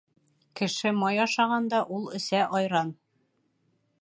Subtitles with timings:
[0.61, 2.93] Кеше май ашағанда, ул эсә айран.